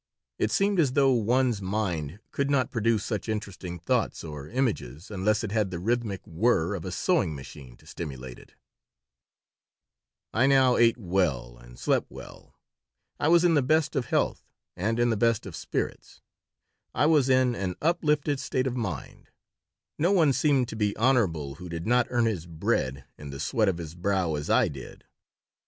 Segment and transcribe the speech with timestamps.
[0.39, 5.43] It seemed as though one's mind could not produce such interesting thoughts or images unless
[5.43, 8.55] it had the rhythmic whir of a sewing machine to stimulate it
[10.33, 12.55] I now ate well and slept well.
[13.19, 14.43] I was in the best of health
[14.75, 16.19] and in the best of spirits.
[16.95, 19.29] I was in an uplifted state of mind.
[19.99, 23.69] No one seemed to be honorable who did not earn his bread in the sweat
[23.69, 25.03] of his brow as I did.